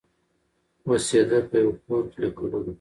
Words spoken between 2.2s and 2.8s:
له کلونو